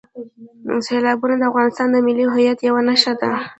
سیلابونه 0.85 1.35
د 1.37 1.43
افغانستان 1.51 1.87
د 1.91 1.97
ملي 2.05 2.25
هویت 2.33 2.59
یوه 2.67 2.81
نښه 2.87 3.13
ده. 3.21 3.31